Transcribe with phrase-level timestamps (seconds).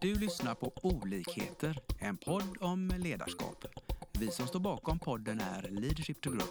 [0.00, 3.64] Du lyssnar på Olikheter, en podd om ledarskap.
[4.18, 6.46] Vi som står bakom podden är Leadership to Grow.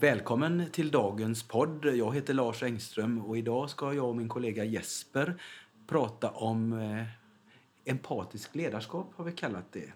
[0.00, 1.84] Välkommen till dagens podd.
[1.84, 5.40] Jag heter Lars Engström och idag ska jag och min kollega Jesper
[5.86, 7.23] prata om eh,
[7.84, 9.92] eh, empatisk ledarskap har vi kallat det.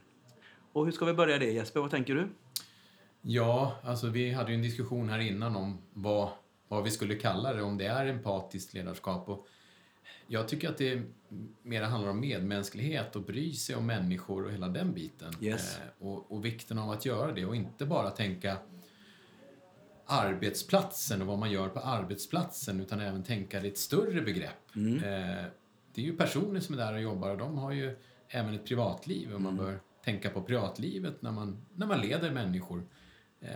[0.73, 2.29] Och hur ska vi börja det Jesper, vad tänker du?
[3.23, 6.29] Ja, alltså vi hade ju en diskussion här innan om vad,
[6.69, 9.29] vad vi skulle kalla det, om det är empatiskt ledarskap.
[9.29, 9.47] Och
[10.27, 11.03] jag tycker att det
[11.63, 15.33] mer handlar om medmänsklighet och bry sig om människor och hela den biten.
[15.41, 15.79] Yes.
[15.79, 18.57] Eh, och, och vikten av att göra det och inte bara tänka
[20.07, 24.77] arbetsplatsen och vad man gör på arbetsplatsen utan även tänka det i ett större begrepp.
[24.77, 25.05] Mm.
[25.05, 25.45] Eh,
[25.95, 27.97] det är ju personer som är där och jobbar och de har ju
[28.29, 29.65] även ett privatliv och man Mm.
[29.65, 32.83] bör tänka på privatlivet när man, när man leder människor.
[33.41, 33.51] Eh,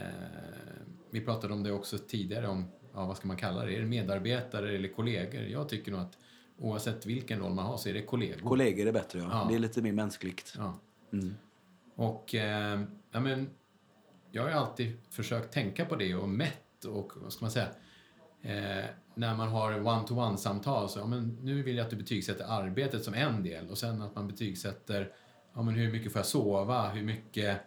[1.10, 3.86] vi pratade om det också tidigare om, ja, vad ska man kalla det, är det
[3.86, 5.42] medarbetare eller kollegor?
[5.42, 6.18] Jag tycker nog att
[6.58, 8.48] oavsett vilken roll man har så är det kollegor.
[8.48, 9.28] Kollegor är bättre ja.
[9.30, 9.46] Ja.
[9.48, 10.54] Det är lite mer mänskligt.
[10.56, 10.78] ja.
[11.12, 11.34] Mm.
[11.94, 13.50] Och eh, ja, men,
[14.30, 17.68] jag har ju alltid försökt tänka på det och mätt och vad ska man säga
[18.42, 23.04] eh, när man har one-to-one-samtal så ja, men nu vill jag att du betygsätter arbetet
[23.04, 25.12] som en del och sen att man betygsätter
[25.54, 27.60] ja, men hur mycket får jag sova, hur mycket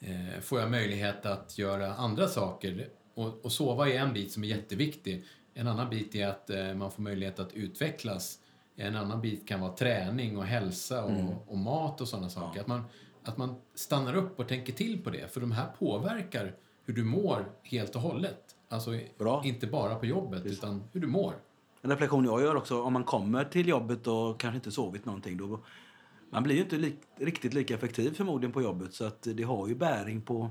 [0.00, 2.88] eh, får jag möjlighet att göra andra saker.
[3.14, 5.24] Och, och sova är en bit som är jätteviktig.
[5.54, 8.38] En annan bit är att eh, man får möjlighet att utvecklas.
[8.76, 12.60] En annan bit kan vara träning och hälsa och, och mat och sådana saker.
[12.60, 12.84] Att, man,
[13.24, 15.32] att man stannar upp och tänker till på det.
[15.32, 18.56] För de här påverkar hur du mår helt och hållet.
[18.72, 19.42] Alltså Bra.
[19.44, 21.34] inte bara på jobbet utan hur du mår.
[21.82, 25.36] En reflektion jag gör också, om man kommer till jobbet och kanske inte sovit någonting,
[25.36, 25.60] då
[26.30, 29.68] man blir ju inte lik, riktigt lika effektiv förmodligen på jobbet så att det har
[29.68, 30.50] ju bäring på,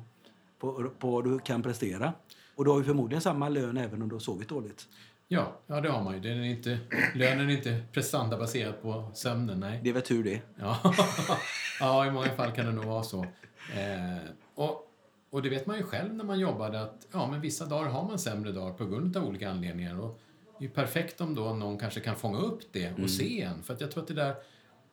[0.60, 2.14] på, på vad du kan prestera.
[2.56, 4.88] Och du har ju förmodligen samma lön även om du har sovit dåligt.
[5.28, 6.20] Ja, ja det har man ju.
[6.20, 6.80] Den är inte,
[7.16, 9.80] lönen är inte prestandabaserad på sömnen, nej.
[9.84, 10.42] Det är väl tur det.
[10.56, 10.94] Ja,
[11.80, 13.24] ja i många fall kan det nog vara så.
[13.76, 14.89] Eh, och,
[15.30, 18.08] och det vet man ju själv när man jobbade att ja, men vissa dagar har
[18.08, 20.00] man sämre dagar på grund av olika anledningar.
[20.00, 20.20] Och
[20.60, 23.64] det är ju perfekt om då någon kanske kan fånga upp det och se en.
[23.64, 24.36] För att jag tror att det där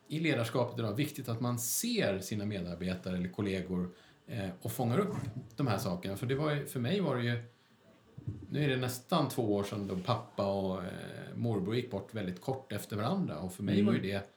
[0.07, 3.89] i ledarskapet idag är viktigt att man ser sina medarbetare eller kollegor
[4.27, 5.15] eh, och fångar upp
[5.55, 6.17] de här sakerna.
[6.17, 7.43] För, det var ju, för mig var det ju
[8.49, 10.89] nu är det nästan två år sedan då pappa och eh,
[11.35, 13.39] morbror gick bort väldigt kort efter varandra.
[13.39, 14.33] Och för mig var ju det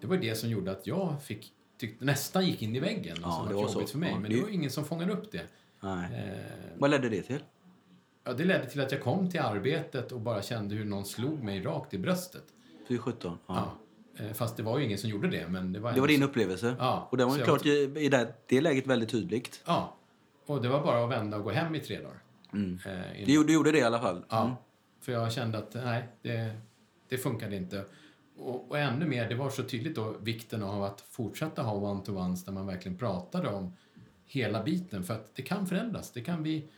[0.00, 3.16] det var det som gjorde att jag fick, tyckte, nästan gick in i väggen.
[3.20, 3.92] Ja, alltså, det var var jobbigt så.
[3.92, 4.10] för mig.
[4.10, 5.42] Ja, men det- det var ingen som fångade upp det.
[5.82, 6.04] Eh,
[6.78, 7.42] Vad ledde det till?
[8.24, 11.42] ja, det ledde till att jag kom till arbetet och bara kände hur någon slog
[11.42, 12.44] mig rakt i bröstet.
[12.88, 13.38] Fy 17.
[13.46, 13.76] Ja.
[14.18, 14.24] Ja.
[14.24, 15.48] Eh, fast det var ju ingen som gjorde det.
[15.48, 16.76] Men det var, Det var din upplevelse.
[16.78, 19.62] Ja, Och den var ju klart i, i det, det läget väldigt tydligt.
[19.66, 19.96] Ja.
[20.46, 22.18] Och det var bara att vända och gå hem i tre dagar.
[22.52, 22.78] Mm.
[22.86, 24.24] Eh, innan- Du, gjorde- du gjorde det i alla fall?
[24.28, 24.54] Ja, Mm.
[25.00, 26.50] för jag kände att nej, det,
[27.08, 27.84] det funkade inte.
[28.36, 32.44] Och, och ännu mer, det var så tydligt då vikten av att fortsätta ha one-to-ones
[32.44, 33.72] där man verkligen pratade om
[34.26, 35.04] hela biten.
[35.04, 36.10] För att det kan förändras.
[36.10, 36.68] Det kan bli,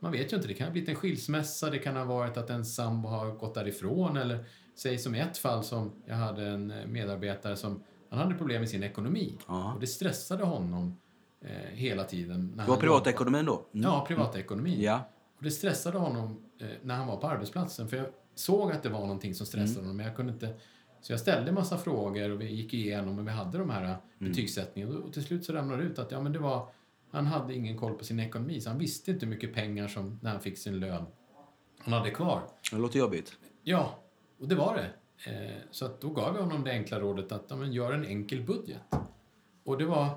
[0.00, 2.50] man vet ju inte, det kan ha blivit en skilsmässa, det kan ha varit att
[2.50, 6.72] en sambo har gått därifrån eller säg som i ett fall som jag hade en
[6.86, 9.38] medarbetare som han hade problem med sin ekonomi.
[9.48, 9.74] Ja.
[9.74, 10.98] Och det stressade honom
[11.40, 12.52] eh, hela tiden.
[12.56, 13.66] När Det var privatekonomin då?
[13.74, 13.84] Mm.
[13.84, 14.80] Ja, privatekonomin.
[14.80, 15.08] Ja.
[15.36, 17.88] Och det stressade honom eh, när han var på arbetsplatsen.
[17.88, 20.54] För jag såg att det var någonting som stressade honom, men jag kunde inte...
[21.02, 23.84] Så jag ställde en massa frågor och vi gick igenom och vi hade de här
[23.84, 23.98] mm.
[24.18, 24.98] betygssättningarna.
[24.98, 26.68] Och till slut så ramlade det ut att ja, men det var,
[27.10, 30.18] han hade ingen koll på sin ekonomi, så han visste inte hur mycket pengar som,
[30.22, 31.06] när han fick sin lön,
[31.78, 32.42] han hade kvar.
[32.70, 33.32] Det låter jobbigt.
[33.62, 33.98] Ja,
[34.40, 34.90] och det var det.
[35.30, 38.04] Eh, så att då gav jag honom det enkla rådet att ja, men gör en
[38.04, 38.80] enkel budget.
[39.64, 40.08] Och det var...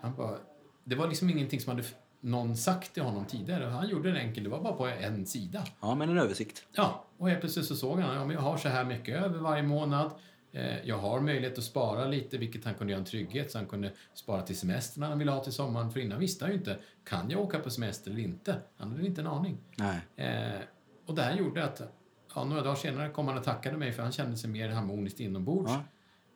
[0.00, 0.38] Han bara,
[0.84, 1.88] det var liksom ingenting som hade
[2.20, 3.64] någon sagt till honom tidigare.
[3.64, 5.64] Han gjorde det enkelt, det var bara på en sida.
[5.80, 6.66] Ja, men en översikt.
[6.72, 9.38] Ja, och helt plötsligt så såg han, ja men jag har så här mycket över
[9.38, 10.10] varje månad.
[10.52, 13.66] Eh, Jag har möjlighet att spara lite, vilket han kunde göra en trygghet, så han
[13.66, 15.90] kunde spara till semestern han ville ha till sommaren.
[15.90, 18.56] För innan visste han ju inte, kan jag åka på semester eller inte?
[18.76, 19.58] Han hade inte en aning.
[19.76, 20.00] Nej.
[20.16, 20.60] Eh,
[21.06, 21.82] och det här gjorde att
[22.34, 25.20] ja, några dagar senare kom han och tackade mig för han kände sig mer harmoniskt
[25.20, 25.70] inombords.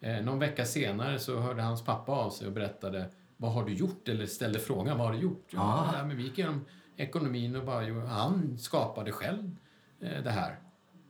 [0.00, 0.08] Ja.
[0.08, 3.72] Eh, någon vecka senare så hörde hans pappa av sig och berättade vad har du
[3.72, 4.08] gjort?
[4.08, 5.46] Eller ställde frågan vad har du gjort?
[5.50, 5.98] Ja, Ah.
[5.98, 6.64] ja, men vi gick igenom
[6.96, 9.56] ekonomin och bara, han skapade själv
[10.00, 10.58] eh, det här.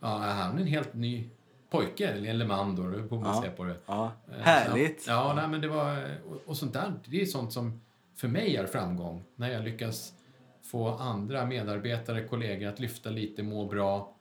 [0.00, 1.29] Ja, han är en helt ny
[1.71, 3.43] pojke, eller man då, på man Ja.
[3.43, 3.76] ser på det.
[3.87, 4.12] Ja.
[4.29, 5.05] Eh, Härligt.
[5.09, 6.05] Ja, nej, men det var...
[6.31, 7.81] Och, och sånt där, det är sånt som
[8.17, 9.25] för mig är framgång.
[9.37, 10.12] När jag lyckas
[10.62, 14.13] få andra medarbetare, kollegor att lyfta lite, må bra.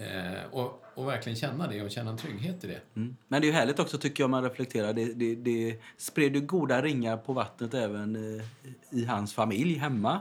[0.00, 2.80] Eh, och, och verkligen känna det och känna en trygghet i det.
[2.96, 3.16] Mm.
[3.28, 4.92] Men det är ju härligt också tycker jag om man reflekterar.
[4.92, 8.44] Det, det, det spred ju goda ringar på vattnet även eh,
[8.90, 10.20] i hans familj hemma.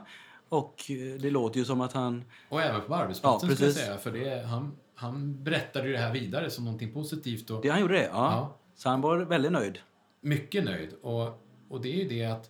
[0.49, 2.23] Och eh, det låter ju som att han...
[2.49, 3.85] Och även på arbetsplatsen Ja, ska jag precis.
[3.85, 3.97] säga.
[3.97, 7.49] För det, han, han berättade ju det här vidare som någonting positivt.
[7.49, 8.03] Och, Det han gjorde det?
[8.03, 8.09] Ja.
[8.11, 8.57] Ja.
[8.75, 9.79] Så han var väldigt nöjd.
[10.21, 10.93] mycket nöjd.
[11.01, 12.49] Och, och det är ju det att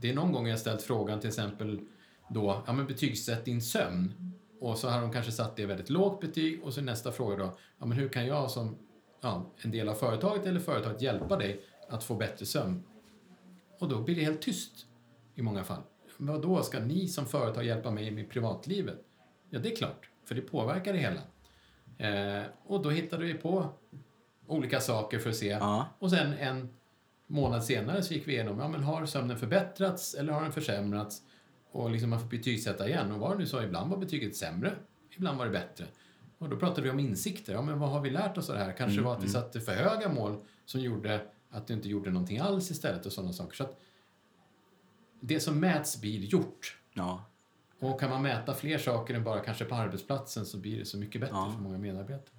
[0.00, 1.80] det är någon gång jag ställt frågan till exempel
[2.28, 4.12] då, ja men betygsätt din sömn.
[4.62, 7.58] Och så har de kanske satt det väldigt lågt betyg och så nästa fråga då,
[7.78, 8.78] ja men hur kan jag som
[9.20, 12.82] ja, en del av företaget eller företaget hjälpa dig att få bättre sömn?
[13.78, 14.86] Och då blir det helt tyst
[15.34, 15.82] i många fall.
[16.16, 18.98] Vad då ska ni som företag hjälpa mig med privatlivet?
[19.50, 21.20] Ja, det är klart, för det påverkar det hela.
[21.98, 23.68] Eh, och då hittade vi på
[24.46, 25.48] olika saker för att se.
[25.48, 25.86] Ja.
[25.98, 26.68] Och sen en
[27.26, 31.22] månad senare så gick vi igenom, ja men har sömnen förbättrats eller har den försämrats?
[31.72, 33.12] Och liksom man får betygsätta igen.
[33.12, 34.74] Och var det nu så, ibland var betyget sämre,
[35.16, 35.84] ibland var det bättre.
[36.38, 37.52] Och då pratade vi om insikter.
[37.52, 38.72] Ja, men vad har vi lärt oss av det här?
[38.72, 42.10] Kanske Mm, var att vi satte för höga mål som gjorde att du inte gjorde
[42.10, 43.56] någonting alls istället och sådana saker.
[43.56, 43.80] Så att
[45.20, 46.78] det som mäts blir gjort.
[46.94, 47.24] Ja.
[47.78, 50.98] Och kan man mäta fler saker än bara kanske på arbetsplatsen så blir det så
[50.98, 51.52] mycket bättre Ja.
[51.56, 52.36] för många medarbetare.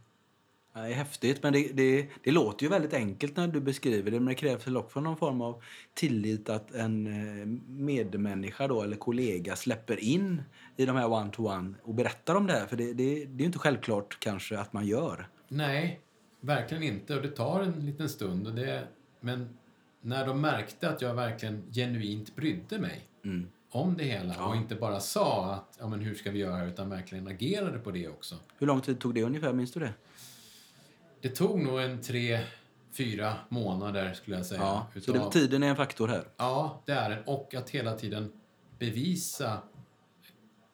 [0.73, 4.19] Det är häftigt, men det, det, det låter ju väldigt enkelt när du beskriver det.
[4.19, 8.95] Men det krävs väl också någon form av tillit att en eh, medmänniska då, eller
[8.97, 10.41] kollega släpper in
[10.77, 12.65] i de här one-to-one och berättar om det här.
[12.65, 15.27] För det, det, det är inte självklart kanske att man gör.
[15.47, 15.99] Nej,
[16.41, 17.15] verkligen inte.
[17.15, 18.47] Och det tar en liten stund.
[18.47, 18.87] Och det,
[19.19, 19.49] men
[20.01, 23.47] när de märkte att jag verkligen genuint brydde mig Mm.
[23.69, 24.47] om det hela Ja.
[24.47, 27.91] och inte bara sa att ja, men hur ska vi göra utan verkligen agerade på
[27.91, 28.35] det också.
[28.57, 29.53] Hur lång tid tog det ungefär?
[29.53, 29.93] Minns du det?
[31.23, 32.39] Det tog nog en tre,
[32.91, 34.61] fyra månader skulle jag säga.
[34.61, 34.87] Ja.
[34.93, 36.23] Så utav- det, tiden är en faktor här.
[36.37, 37.23] Ja, det är det.
[37.25, 38.31] Och att hela tiden
[38.79, 39.57] bevisa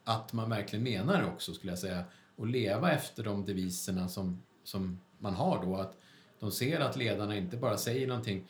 [0.04, 2.04] att man verkligen menar det också, skulle jag säga.
[2.36, 5.76] Och leva efter de deviserna som, som man har då.
[5.76, 5.98] Att
[6.40, 8.48] de ser att ledarna inte bara säger någonting.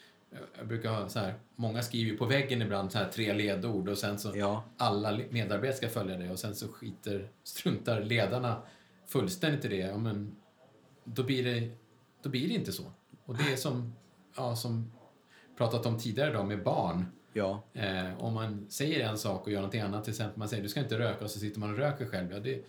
[0.57, 3.98] Jag brukar ha så här, många skriver på väggen ibland så här tre ledord och
[3.98, 4.63] sen så Ja.
[4.78, 8.62] alla medarbetare ska följa det och sen så skiter, struntar ledarna
[9.07, 9.75] fullständigt i det.
[9.78, 10.36] Ja, men
[11.04, 11.69] då blir det,
[12.21, 12.83] då blir det inte så.
[13.25, 13.94] Och det är som,
[14.36, 14.92] ja, som
[15.57, 17.06] pratat om tidigare då med barn.
[17.33, 17.63] Ja.
[17.74, 20.69] Eh, om man säger en sak och gör någonting annat, till exempel man säger du
[20.69, 22.31] ska inte röka och så sitter man och röker själv.
[22.31, 22.66] Ja, det,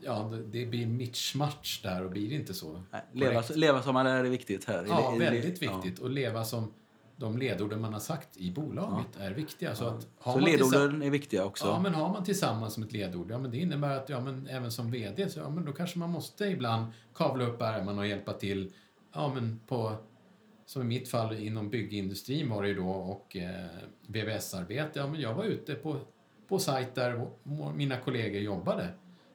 [0.00, 2.82] ja, det, blir mitchmatch där och blir inte så.
[2.90, 4.84] Nej, Leva, leva som man är är viktigt här.
[4.88, 5.76] Ja, väldigt ja.
[5.76, 5.98] viktigt.
[5.98, 6.72] Och leva som
[7.18, 9.74] de ledorden man har sagt i bolaget är viktiga.
[9.74, 11.66] Så, att har Så ledorden är viktiga också.
[11.66, 14.46] Ja, men har man tillsammans som ett ledord, ja men det innebär att ja, men
[14.46, 18.06] även som VD, så ja, men då kanske man måste ibland kavla upp ärmarna och
[18.06, 18.72] hjälpa till.
[19.14, 19.96] Ja, men på,
[20.66, 23.66] som i mitt fall inom byggindustrin var det ju då och eh,
[24.06, 24.98] VVS-arbete.
[24.98, 25.96] Ja, men jag var ute på,
[26.48, 27.26] på sajt där
[27.74, 28.88] mina kollegor jobbade.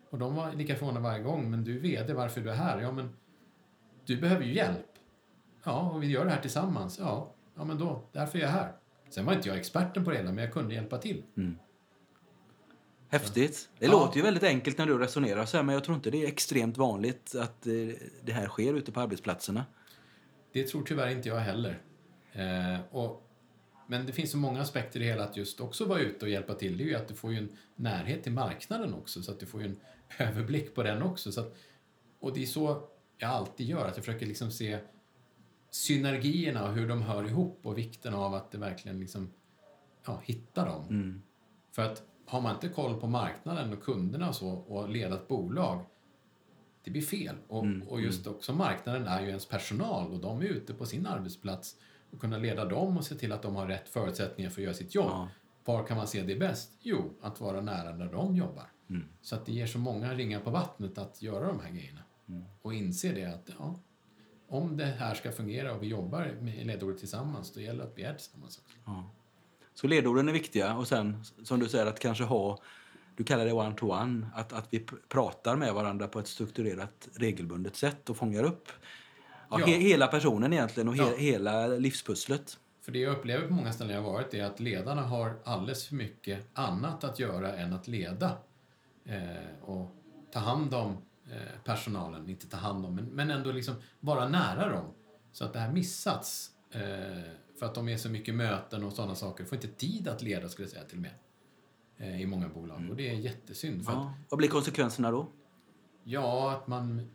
[0.10, 1.52] Och de var lika förvånade varje gång.
[1.52, 2.82] Men du är VD, varför är du här?
[2.82, 3.10] Ja, men
[4.06, 4.86] du behöver ju hjälp.
[5.64, 7.00] Ja, och vi gör det här tillsammans.
[7.00, 8.72] Ja, ja men då, därför är jag här.
[9.10, 11.24] Sen var inte jag experten på det hela, men jag kunde hjälpa till.
[13.10, 13.70] Häftigt.
[13.80, 13.92] Det Ja.
[13.92, 16.28] låter ju väldigt enkelt när du resonerar så här, men jag tror inte det är
[16.28, 17.74] extremt vanligt att eh,
[18.24, 19.66] det här sker ute på arbetsplatserna.
[20.52, 21.82] Det tror tyvärr inte jag heller.
[22.32, 23.30] Eh, och,
[23.88, 26.32] men det finns så många aspekter i det hela att just också vara ute och
[26.32, 26.78] hjälpa till.
[26.78, 29.46] Det är ju att du får ju en närhet till marknaden också, så att du
[29.46, 29.80] får ju en
[30.28, 31.32] överblick på den också.
[31.32, 31.56] Så att,
[32.20, 34.80] och det är så jag alltid gör, att jag försöker liksom se
[35.74, 39.32] synergierna och hur de hör ihop och vikten av att det verkligen liksom,
[40.06, 40.86] ja, hitta dem.
[40.90, 41.22] Mm.
[41.72, 45.28] För att har man inte koll på marknaden och kunderna och så och leda ett
[45.28, 45.86] bolag,
[46.84, 47.36] det blir fel.
[47.48, 50.86] Och, Mm, och just också marknaden är ju ens personal och de är ute på
[50.86, 51.76] sin arbetsplats
[52.12, 54.74] och kunna leda dem och se till att de har rätt förutsättningar för att göra
[54.74, 55.10] sitt jobb.
[55.10, 55.30] Ja.
[55.66, 56.72] Var kan man se det bäst?
[56.80, 58.72] Jo, att vara nära där de jobbar.
[58.90, 59.08] Mm.
[59.22, 62.04] Så att det ger så många ringar på vattnet att göra de här grejerna.
[62.28, 62.44] Mm.
[62.62, 63.80] Och inse det att ja,
[64.54, 67.98] om det här ska fungera och vi jobbar med ledordet tillsammans, då gäller det att
[67.98, 68.78] vi är tillsammans också.
[68.86, 69.10] Ja.
[69.74, 72.60] Så ledorden är viktiga och sen som du säger att kanske ha,
[73.18, 78.10] du kallar det one-to-one, att, att vi pratar med varandra på ett strukturerat regelbundet sätt
[78.10, 78.68] och fångar upp
[79.50, 79.66] ja, Ja.
[79.66, 81.16] he, hela personen egentligen och he, Ja.
[81.18, 82.60] hela livspusslet.
[82.82, 85.96] För det jag upplever på många ställen jag varit är att ledarna har alldeles för
[85.96, 88.38] mycket annat att göra än att leda.
[89.06, 89.96] Eh, och
[90.32, 90.98] ta hand om
[91.64, 94.94] personalen, inte ta hand om, men, men ändå liksom vara nära dem.
[95.32, 96.50] Så att det här missats.
[96.72, 96.82] Eh,
[97.60, 99.46] för att de är så mycket möten och sådana saker.
[99.46, 101.14] Får inte tid att leda skulle jag säga till och med.
[101.98, 102.90] Eh, I många bolag.
[102.90, 103.86] Och det är jättesynd.
[103.86, 104.14] För att, Ja.
[104.30, 105.28] Vad blir konsekvenserna då?
[106.04, 107.12] Ja, att man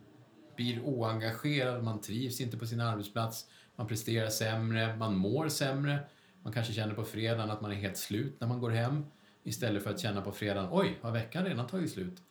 [0.56, 3.46] blir oengagerad, man trivs inte på sin arbetsplats,
[3.76, 5.98] man presterar sämre, man mår sämre.
[6.42, 9.04] Man kanske känner på fredagen att man är helt slut när man går hem
[9.44, 12.22] istället för att känna på fredagen, oj, har veckan redan tagit slut?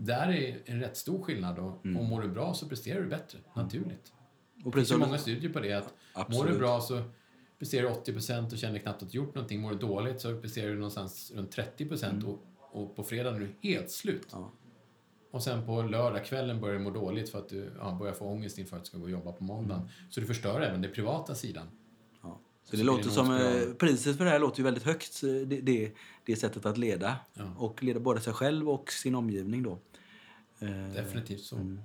[0.00, 1.96] Där är en rätt stor skillnad och, Mm.
[1.96, 4.12] och mår du bra så presterar du bättre, naturligt.
[4.64, 6.52] Och Det finns ju många studier på det att mår Absolut.
[6.52, 7.02] du bra så
[7.58, 9.60] presterar du 80% och känner knappt att du gjort någonting.
[9.60, 12.38] Mår du dåligt så presterar du någonstans runt 30 och,
[12.72, 14.32] och på fredag är du helt slut.
[14.32, 14.44] Mm.
[14.44, 14.52] Ja.
[15.30, 18.58] Och sen på lördagskvällen börjar du må dåligt för att du ja, börjar få ångest
[18.58, 19.82] inför att du ska gå och jobba på måndagen.
[19.82, 19.92] Mm.
[20.10, 21.66] Så du förstör även den privata sidan.
[22.70, 25.92] Så det låter som, eh, priset för det här låter ju väldigt högt, det, det,
[26.24, 27.16] det sättet att leda.
[27.34, 27.44] Ja.
[27.58, 29.78] Och leda både sig själv och sin omgivning då.
[30.58, 31.56] Eh, Definitivt så.
[31.56, 31.80] Mm.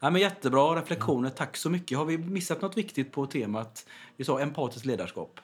[0.00, 1.98] Ja, men jättebra reflektioner, tack så mycket.
[1.98, 3.86] Har vi missat något viktigt på temat?
[4.16, 5.40] Vi sa empatiskt ledarskap.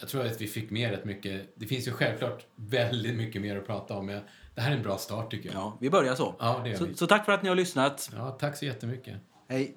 [0.00, 1.52] Jag tror att vi fick med rätt mycket.
[1.54, 4.06] Det finns ju självklart väldigt mycket mer att prata om.
[4.06, 4.20] Men
[4.54, 5.58] det här är en bra start tycker jag.
[5.58, 6.34] Ja, vi börjar så.
[6.38, 6.94] Ja, det gör så, vi.
[6.94, 8.10] så tack för att ni har lyssnat.
[8.16, 9.16] Ja, tack så jättemycket.
[9.48, 9.76] Hej.